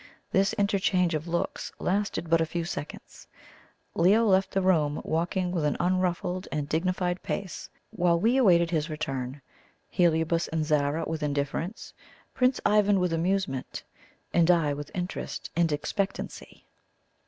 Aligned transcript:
This 0.31 0.53
interchange 0.53 1.13
of 1.13 1.27
looks 1.27 1.71
lasted 1.77 2.27
but 2.27 2.41
a 2.41 2.45
few 2.47 2.65
seconds. 2.65 3.27
Leo 3.93 4.25
left 4.25 4.49
the 4.49 4.61
room, 4.63 4.99
walking 5.05 5.51
with 5.51 5.63
an 5.63 5.77
unruffled 5.79 6.47
and 6.51 6.67
dignified 6.67 7.21
pace, 7.21 7.69
while 7.91 8.19
we 8.19 8.35
awaited 8.37 8.71
his 8.71 8.89
return 8.89 9.43
Heliobas 9.91 10.47
and 10.47 10.65
Zara 10.65 11.05
with 11.07 11.21
indifference, 11.21 11.93
Prince 12.33 12.59
Ivan 12.65 12.99
with 12.99 13.13
amusement, 13.13 13.83
and 14.33 14.49
I 14.49 14.73
with 14.73 14.89
interest 14.95 15.51
and 15.55 15.71
expectancy. 15.71 16.65